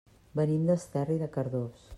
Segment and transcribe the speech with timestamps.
[0.39, 1.89] Venim d'Esterri de Cardós.